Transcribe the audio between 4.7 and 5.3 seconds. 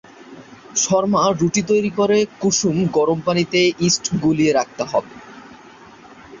হবে।